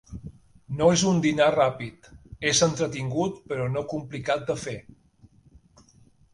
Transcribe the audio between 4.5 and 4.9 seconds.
de fer.